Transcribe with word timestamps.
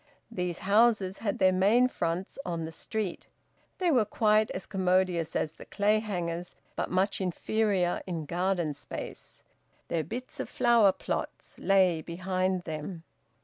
These 0.31 0.57
houses 0.65 1.19
had 1.19 1.37
their 1.37 1.51
main 1.53 1.87
fronts 1.87 2.39
on 2.43 2.65
the 2.65 2.71
street; 2.71 3.27
they 3.77 3.91
were 3.91 4.03
quite 4.03 4.49
as 4.49 4.65
commodious 4.65 5.35
as 5.35 5.51
the 5.51 5.65
Clayhangers', 5.67 6.55
but 6.75 6.89
much 6.89 7.21
inferior 7.21 8.01
in 8.07 8.25
garden 8.25 8.73
space; 8.73 9.43
their 9.89 10.03
bits 10.03 10.39
of 10.39 10.49
flower 10.49 10.91
plots 10.91 11.59
lay 11.59 12.01
behind 12.01 12.63
them. 12.63 13.03